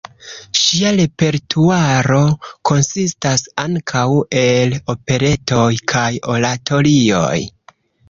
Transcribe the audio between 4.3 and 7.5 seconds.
el operetoj kaj oratorioj.